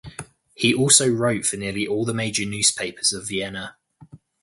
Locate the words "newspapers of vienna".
2.43-3.77